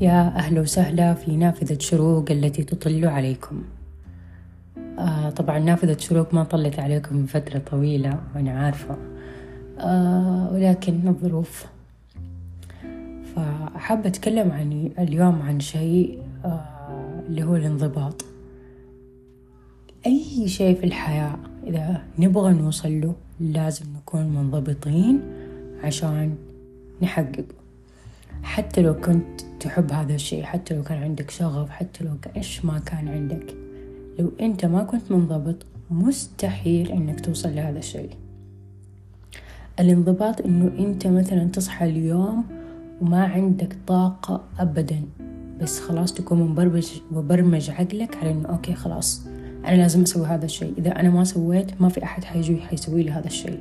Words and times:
يا 0.00 0.36
أهلا 0.36 0.60
وسهلا 0.60 1.14
في 1.14 1.36
نافذة 1.36 1.78
شروق 1.80 2.30
التي 2.30 2.64
تطل 2.64 3.04
عليكم. 3.06 3.62
آه 4.98 5.30
طبعا 5.30 5.58
نافذة 5.58 5.96
شروق 5.98 6.34
ما 6.34 6.44
طلت 6.44 6.78
عليكم 6.78 7.16
من 7.16 7.26
فترة 7.26 7.58
طويلة 7.58 8.20
وأنا 8.34 8.50
عارفة. 8.50 8.96
آه 9.80 10.52
ولكن 10.52 11.08
الظروف 11.08 11.66
فأحب 13.36 14.06
أتكلم 14.06 14.50
عن 14.52 14.90
اليوم 14.98 15.42
عن 15.42 15.60
شيء 15.60 16.22
آه 16.44 17.22
اللي 17.28 17.42
هو 17.42 17.56
الانضباط. 17.56 18.24
أي 20.06 20.48
شيء 20.48 20.80
في 20.80 20.86
الحياة 20.86 21.36
إذا 21.66 22.02
نبغى 22.18 22.52
نوصل 22.52 23.00
له 23.00 23.14
لازم 23.40 23.86
نكون 23.96 24.26
منضبطين 24.26 25.20
عشان 25.84 26.34
نحققه. 27.02 27.44
حتى 28.42 28.82
لو 28.82 28.94
كنت 28.94 29.40
تحب 29.66 29.92
هذا 29.92 30.14
الشيء 30.14 30.42
حتى 30.42 30.74
لو 30.74 30.82
كان 30.82 31.02
عندك 31.02 31.30
شغف 31.30 31.70
حتى 31.70 32.04
لو 32.04 32.10
إيش 32.36 32.64
ما 32.64 32.78
كان 32.78 33.08
عندك. 33.08 33.54
لو 34.18 34.32
أنت 34.40 34.64
ما 34.64 34.82
كنت 34.82 35.12
منضبط 35.12 35.56
مستحيل 35.90 36.92
إنك 36.92 37.20
توصل 37.20 37.54
لهذا 37.54 37.78
الشيء. 37.78 38.10
الانضباط 39.80 40.40
إنه 40.40 40.72
أنت 40.78 41.06
مثلا 41.06 41.44
تصحى 41.44 41.88
اليوم 41.88 42.44
وما 43.00 43.24
عندك 43.24 43.76
طاقة 43.86 44.44
أبدا 44.58 45.02
بس 45.60 45.80
خلاص 45.80 46.14
تكون 46.14 46.38
مبرمج 46.38 46.88
مبرمج 47.10 47.70
عقلك 47.70 48.16
على 48.16 48.30
إنه 48.30 48.48
okay 48.48 48.74
خلاص 48.74 49.26
أنا 49.66 49.76
لازم 49.76 50.02
أسوي 50.02 50.26
هذا 50.26 50.44
الشيء. 50.44 50.74
إذا 50.78 51.00
أنا 51.00 51.10
ما 51.10 51.24
سويت 51.24 51.80
ما 51.80 51.88
في 51.88 52.04
أحد 52.04 52.24
حيجي 52.24 52.60
حيسوي 52.60 53.02
لي 53.02 53.10
هذا 53.10 53.26
الشيء. 53.26 53.60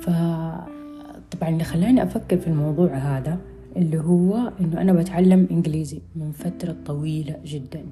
فطبعا 0.00 1.48
اللي 1.48 1.64
خلاني 1.64 2.02
أفكر 2.02 2.38
في 2.38 2.46
الموضوع 2.46 2.94
هذا 2.94 3.38
اللي 3.78 3.98
هو 3.98 4.52
إنه 4.60 4.80
أنا 4.80 4.92
بتعلم 4.92 5.48
إنجليزي 5.50 6.00
من 6.16 6.32
فترة 6.32 6.76
طويلة 6.86 7.36
جدا. 7.44 7.84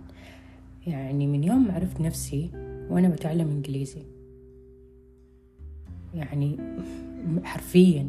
يعني 0.87 1.27
من 1.27 1.45
يوم 1.45 1.67
ما 1.67 1.73
عرفت 1.75 2.01
نفسي 2.01 2.51
وأنا 2.91 3.09
بتعلم 3.09 3.49
إنجليزي. 3.49 4.03
يعني 6.15 6.59
حرفيا. 7.45 8.09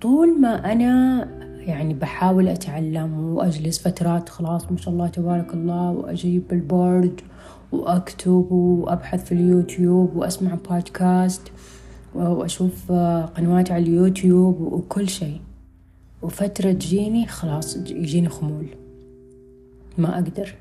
طول 0.00 0.40
ما 0.40 0.72
أنا 0.72 1.24
يعني 1.60 1.94
بحاول 1.94 2.48
أتعلم 2.48 3.20
وأجلس 3.20 3.78
فترات 3.78 4.28
خلاص 4.28 4.72
ما 4.72 4.76
شاء 4.76 4.94
الله 4.94 5.08
تبارك 5.08 5.54
الله 5.54 5.90
وأجيب 5.90 6.42
البورد 6.52 7.20
وأكتب 7.72 8.52
وأبحث 8.52 9.24
في 9.24 9.32
اليوتيوب 9.32 10.16
وأسمع 10.16 10.54
بودكاست 10.70 11.52
وأشوف 12.14 12.92
قنوات 13.36 13.70
على 13.70 13.82
اليوتيوب 13.82 14.60
وكل 14.60 15.08
شيء. 15.08 15.40
وفترة 16.22 16.72
تجيني 16.72 17.26
خلاص 17.26 17.76
يجيني 17.76 18.28
خمول. 18.28 18.66
ما 19.98 20.14
أقدر. 20.14 20.54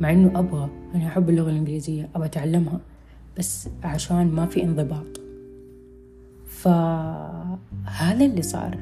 مع 0.00 0.12
إنه 0.12 0.38
أبغى 0.38 0.70
أنا 0.94 1.06
أحب 1.06 1.30
اللغة 1.30 1.50
الإنجليزية 1.50 2.08
أبغى 2.14 2.26
أتعلمها 2.26 2.80
بس 3.38 3.68
عشان 3.82 4.26
ما 4.26 4.46
في 4.46 4.62
انضباط. 4.62 5.20
فهذا 6.46 8.24
اللي 8.24 8.42
صار 8.42 8.78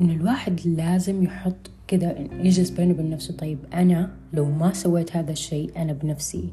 إن 0.00 0.10
الواحد 0.10 0.60
لازم 0.66 1.22
يحط 1.22 1.70
كذا 1.88 2.18
يجلس 2.18 2.70
بينه 2.70 2.94
وبين 2.94 3.10
نفسه 3.10 3.36
طيب 3.36 3.58
أنا 3.74 4.10
لو 4.32 4.44
ما 4.44 4.72
سويت 4.72 5.16
هذا 5.16 5.32
الشيء 5.32 5.70
أنا 5.76 5.92
بنفسي 5.92 6.48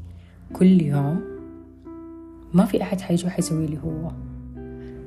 كل 0.53 0.81
يوم 0.81 1.21
ما 2.53 2.65
في 2.65 2.81
أحد 2.81 3.01
حيجي 3.01 3.29
حيسوي 3.29 3.67
لي 3.67 3.77
هو. 3.77 4.11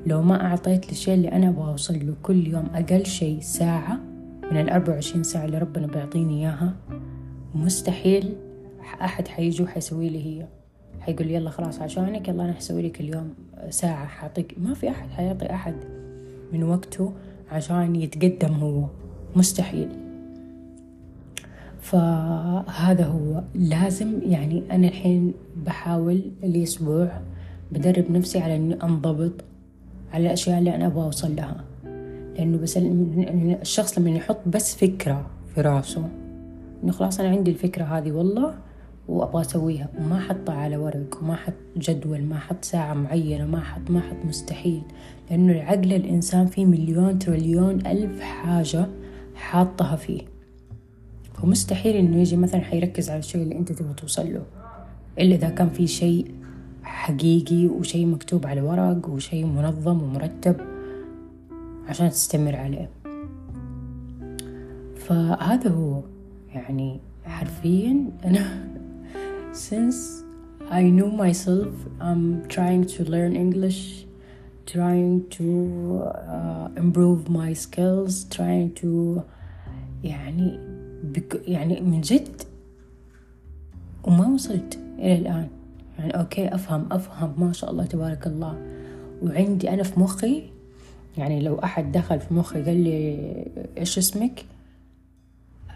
لو 0.09 0.23
ما 0.23 0.47
أعطيت 0.47 0.89
للشيء 0.89 1.15
اللي 1.15 1.33
أنا 1.33 1.49
أبغى 1.49 1.71
أوصل 1.71 2.07
له 2.07 2.15
كل 2.23 2.47
يوم 2.47 2.69
أقل 2.75 3.07
شيء 3.07 3.41
ساعة 3.41 3.99
من 4.53 4.61
الأربع 4.61 4.93
وعشرين 4.93 5.23
ساعة 5.23 5.45
اللي 5.45 5.59
ربنا 5.59 5.87
بيعطيني 5.87 6.41
إياها 6.41 6.75
مستحيل 7.55 8.35
أحد 9.03 9.29
حيجي 9.29 9.63
وحيسوي 9.63 10.09
لي 10.09 10.27
هي. 10.27 10.47
حيقول 11.01 11.27
لي 11.27 11.35
يلا 11.35 11.51
خلاص 11.51 11.81
عشانك 11.81 12.29
يلا 12.29 12.45
أنا 12.45 12.53
حسوي 12.53 12.83
لك 12.83 13.01
اليوم 13.01 13.35
ساعة 13.71 14.07
حاعطيك. 14.07 14.55
ما 14.59 14.75
في 14.75 14.91
أحد 14.91 15.11
حيعطي 15.11 15.51
أحد 15.51 15.75
من 16.53 16.63
وقته 16.63 17.13
عشان 17.53 17.97
يتقدم 17.97 18.55
هو. 18.55 18.85
مستحيل. 19.37 19.89
فهذا 21.81 23.05
هو. 23.05 23.43
لازم 23.55 24.21
يعني 24.27 24.63
أنا 24.71 24.89
الحين 24.89 25.35
بحاول 25.67 26.23
الأسبوع 26.45 27.21
بدرب 27.73 28.11
نفسي 28.11 28.39
على 28.39 28.57
إني 28.57 28.83
أنضبط 28.83 29.33
على 30.13 30.27
الأشياء 30.27 30.59
اللي 30.59 30.75
أنا 30.75 30.87
أبغى 30.87 31.05
أوصل 31.05 31.37
لها. 31.37 31.65
لأنه 32.37 32.59
بس 32.59 32.79
الشخص 33.63 33.99
لما 33.99 34.11
يحط 34.11 34.39
بس 34.47 34.75
فكرة 34.75 35.27
في 35.55 35.61
راسه 35.61 36.09
إنه 36.85 36.93
خلاص 36.93 37.21
أنا 37.21 37.29
عندي 37.29 37.51
الفكرة 37.51 37.85
هذه 37.85 38.13
والله 38.13 38.55
وأبغى 39.09 39.41
أسويها. 39.41 39.89
وما 39.99 40.21
حطها 40.21 40.55
على 40.55 40.77
ورق 40.77 41.19
وما 41.23 41.37
حط 41.37 41.53
جدول 41.77 42.23
ما 42.23 42.39
حط 42.39 42.65
ساعة 42.65 42.95
معينة 42.95 43.47
ما 43.47 43.61
حط 43.61 43.91
ما 43.91 44.01
حط 44.01 44.17
مستحيل. 44.25 44.83
لأنه 45.31 45.53
العقل 45.53 45.93
الإنسان 45.93 46.47
فيه 46.47 46.65
مليون 46.65 47.19
تريليون 47.19 47.87
ألف 47.87 48.21
حاجة 48.21 48.87
حاطها 49.35 49.97
فيه. 49.97 50.23
فمستحيل 51.35 51.97
إنه 51.97 52.17
يجي 52.17 52.37
مثلا 52.37 52.61
حيركز 52.61 53.11
على 53.11 53.19
الشيء 53.19 53.43
اللي 53.43 53.59
أنت 53.59 53.73
تبغى 53.73 53.95
توصل 53.95 54.35
له. 54.35 54.43
إلا 55.19 55.35
إذا 55.35 55.49
كان 55.49 55.69
في 55.69 55.87
شيء 55.87 56.31
حقيقي 56.89 57.67
وشيء 57.67 58.07
مكتوب 58.07 58.47
على 58.47 58.61
ورق 58.61 59.09
وشيء 59.09 59.47
منظم 59.47 60.03
ومرتب 60.03 60.57
عشان 61.89 62.11
تستمر 62.11 62.57
عليه. 62.57 62.91
فهذا 64.97 65.71
هو 65.71 66.03
يعني 66.55 67.01
حرفيا 67.25 68.11
أنا 68.25 68.69
since 69.69 70.25
I 70.71 70.83
know 70.83 71.11
myself 71.11 71.73
I'm 72.01 72.49
trying 72.49 72.85
to 72.95 73.05
learn 73.05 73.37
English 73.37 74.05
trying 74.67 75.29
to 75.39 75.49
uh, 76.05 76.69
improve 76.77 77.21
my 77.31 77.53
skills 77.55 78.25
trying 78.37 78.69
to 78.83 79.21
يعني 80.05 80.61
يعني 81.47 81.81
من 81.81 82.01
جد 82.01 82.43
وما 84.05 84.27
وصلت 84.27 84.79
إلى 84.99 85.19
الآن. 85.19 85.49
يعني 85.99 86.19
أوكي 86.19 86.55
أفهم 86.55 86.87
أفهم. 86.93 87.35
ما 87.39 87.53
شاء 87.53 87.71
الله 87.71 87.85
تبارك 87.85 88.27
الله. 88.27 88.59
وعندي 89.23 89.71
أنا 89.71 89.83
في 89.83 90.01
مخي 90.01 90.43
يعني 91.19 91.41
لو 91.41 91.55
أحد 91.55 91.93
دخل 91.93 92.21
في 92.21 92.35
مخي 92.35 92.63
قال 92.63 92.77
لي 92.77 93.19
إيش 93.79 93.99
اسمك؟ 93.99 94.45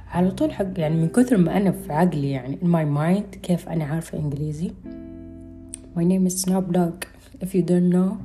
على 0.09 0.31
طول 0.31 0.53
حق 0.53 0.67
يعني 0.77 0.97
من 0.97 1.09
كثر 1.09 1.37
ما 1.37 1.57
أنا 1.57 1.73
في 1.73 1.93
عقلي 1.93 2.31
يعني 2.31 2.59
in 2.63 2.67
my 2.67 2.99
mind 2.99 3.39
كيف 3.39 3.69
أنا 3.69 3.85
عارفة 3.85 4.19
إنجليزي. 4.19 4.71
My 5.97 6.03
name 6.05 6.27
is 6.27 6.43
Snoop 6.43 6.73
Dogg. 6.73 7.07
If 7.45 7.55
you 7.55 7.63
don't 7.63 7.91
know 7.91 8.17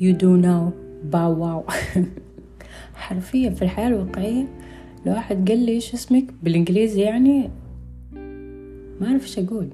you 0.00 0.12
do 0.12 0.36
now 0.46 0.72
باو 1.04 1.42
واو 1.42 1.64
حرفيا 2.94 3.50
في 3.50 3.62
الحياة 3.62 3.88
الواقعية 3.88 4.46
لو 5.06 5.12
أحد 5.12 5.48
قال 5.50 5.58
لي 5.58 5.72
إيش 5.72 5.94
اسمك 5.94 6.24
بالإنجليزي 6.42 7.00
يعني 7.00 7.50
ما 9.00 9.06
أعرف 9.06 9.22
إيش 9.22 9.38
أقول. 9.38 9.68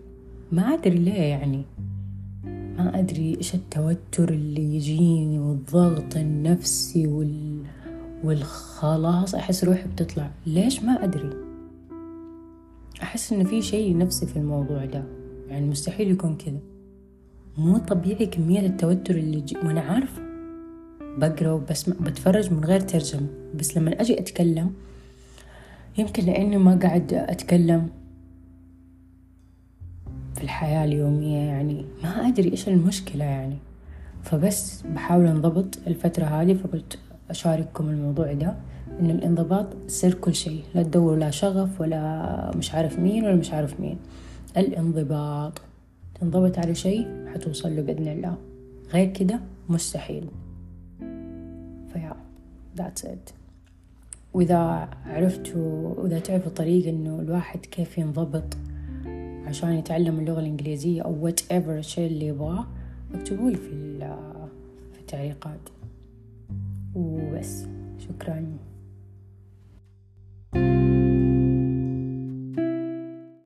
ما 0.53 0.75
أدري 0.75 0.99
ليه 0.99 1.23
يعني. 1.23 1.63
ما 2.79 2.99
أدري 2.99 3.35
إيش 3.39 3.55
التوتر 3.55 4.29
اللي 4.29 4.77
يجيني 4.77 5.39
والضغط 5.39 6.17
النفسي 6.17 7.07
وال... 7.07 7.63
والخلاص 8.25 9.35
أحس 9.35 9.65
روحي 9.65 9.89
بتطلع. 9.89 10.31
ليش؟ 10.47 10.83
ما 10.83 11.05
أدري. 11.05 11.31
أحس 13.03 13.33
إن 13.33 13.45
في 13.45 13.63
شيء 13.63 13.99
نفسي 13.99 14.27
في 14.27 14.37
الموضوع 14.37 14.85
ده. 14.85 15.05
يعني 15.49 15.67
مستحيل 15.67 16.11
يكون 16.11 16.37
كذا 16.37 16.59
مو 17.59 17.79
طبيعي 17.79 18.27
كمية 18.27 18.67
التوتر 18.67 19.15
اللي 19.15 19.39
يجي. 19.39 19.57
وأنا 19.57 19.81
عارفة. 19.81 20.23
بقرأ 21.19 21.53
وبسمع 21.53 21.97
بتفرج 22.01 22.53
من 22.53 22.65
غير 22.65 22.81
ترجمة. 22.81 23.27
بس 23.55 23.77
لما 23.77 24.01
أجي 24.01 24.19
أتكلم 24.19 24.73
يمكن 25.99 26.25
لأني 26.25 26.57
ما 26.57 26.79
قاعد 26.83 27.13
أتكلم. 27.15 27.89
الحياة 30.57 30.85
اليومية 30.85 31.37
يعني 31.39 31.85
ما 32.03 32.09
أدري 32.09 32.51
إيش 32.51 32.69
المشكلة 32.69 33.25
يعني. 33.25 33.57
فبس 34.23 34.83
بحاول 34.83 35.27
أنضبط 35.27 35.79
الفترة 35.87 36.25
هذه 36.25 36.55
فقلت 36.55 36.99
أشارككم 37.31 37.89
الموضوع 37.89 38.33
ده 38.33 38.55
إن 39.01 39.11
الانضباط 39.11 39.67
سر 39.87 40.15
كل 40.15 40.35
شيء. 40.35 40.63
لا 40.75 40.83
تدوروا 40.83 41.17
لا 41.17 41.31
شغف 41.31 41.81
ولا 41.81 42.51
مش 42.57 42.75
عارف 42.75 42.99
مين 42.99 43.25
ولا 43.25 43.35
مش 43.35 43.53
عارف 43.53 43.81
مين. 43.81 43.99
الانضباط 44.57 45.61
تنضبط 46.21 46.59
على 46.59 46.75
شيء 46.75 47.09
حتوصل 47.35 47.77
له 47.77 47.83
بإذن 47.83 48.09
الله. 48.09 48.37
غير 48.93 49.13
كده 49.13 49.41
مستحيل. 49.69 50.29
فيا 51.93 52.17
that's 52.79 53.05
it. 53.05 53.33
وإذا 54.35 54.89
عرفتوا 55.07 55.95
وإذا 55.97 56.19
تعرفوا 56.19 56.51
طريقة 56.51 56.91
إنه 56.91 57.21
الواحد 57.21 57.67
كيف 57.67 57.99
ينضبط 57.99 58.57
عشان 59.47 59.73
يتعلم 59.73 60.19
اللغة 60.19 60.41
الإنجليزية 60.41 61.03
أو 61.03 61.31
whatever 61.31 61.69
الشيء 61.69 62.07
اللي 62.07 62.27
يبغاه 62.27 62.67
اكتبوا 63.15 63.51
في 63.51 63.99
في 64.93 65.01
التعليقات. 65.01 65.61
وبس 66.95 67.65
شكرا. 67.99 68.47